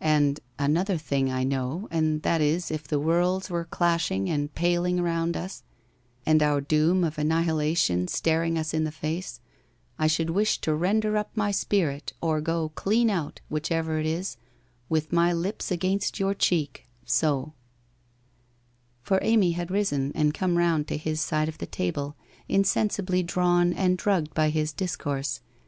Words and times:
And 0.00 0.38
another 0.60 0.96
thing 0.96 1.28
I 1.32 1.42
know 1.42 1.88
and 1.90 2.22
that 2.22 2.40
is 2.40 2.70
if 2.70 2.86
the 2.86 3.00
worlds 3.00 3.50
were 3.50 3.64
clash 3.64 4.12
ing 4.12 4.30
and 4.30 4.54
paling 4.54 5.00
round 5.02 5.36
us, 5.36 5.64
and 6.24 6.40
our 6.40 6.60
doom 6.60 7.02
of 7.02 7.18
annihilation 7.18 8.06
star 8.06 8.44
ing 8.44 8.56
us 8.56 8.72
in 8.72 8.84
the 8.84 8.92
face, 8.92 9.40
I 9.98 10.06
should 10.06 10.30
wish 10.30 10.60
to 10.60 10.72
render 10.72 11.16
up 11.16 11.36
my 11.36 11.50
spirit, 11.50 12.12
or 12.20 12.40
go 12.40 12.68
clean 12.76 13.10
out, 13.10 13.40
whichever 13.48 13.98
it 13.98 14.06
is, 14.06 14.36
with 14.88 15.12
my 15.12 15.32
lips 15.32 15.72
against 15.72 16.20
your 16.20 16.32
cheek— 16.32 16.86
so' 17.18 17.52
For 19.02 19.18
Amy 19.20 19.50
had 19.50 19.72
risen 19.72 20.12
and 20.14 20.32
come 20.32 20.56
round 20.58 20.86
to 20.86 20.96
his 20.96 21.20
side 21.20 21.48
of 21.48 21.58
the 21.58 21.66
table, 21.66 22.14
insensibly 22.48 23.24
drawn 23.24 23.72
and 23.72 23.98
drugged 23.98 24.32
by 24.32 24.50
his 24.50 24.72
discourse. 24.72 25.40